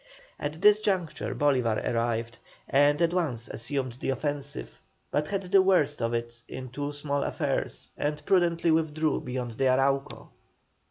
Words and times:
At 0.39 0.63
this 0.63 0.81
juncture 0.81 1.35
Bolívar 1.35 1.77
arrived, 1.87 2.39
and 2.67 2.99
at 3.03 3.13
once 3.13 3.47
assumed 3.47 3.93
the 3.99 4.09
offensive, 4.09 4.81
but 5.11 5.27
had 5.27 5.43
the 5.51 5.61
worst 5.61 6.01
of 6.01 6.11
it 6.15 6.41
in 6.47 6.69
two 6.69 6.91
small 6.91 7.23
affairs, 7.23 7.91
and 7.95 8.25
prudently 8.25 8.71
withdrew 8.71 9.21
beyond 9.21 9.51
the 9.51 9.65
Arauco. 9.65 10.29